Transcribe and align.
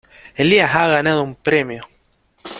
¡Elías 0.35 0.73
ha 0.73 0.87
ganado 0.87 1.21
un 1.21 1.35
premio! 1.35 1.87